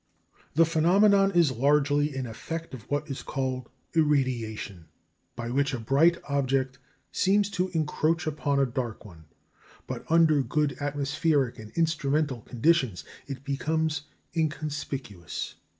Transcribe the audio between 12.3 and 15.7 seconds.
conditions it becomes inconspicuous.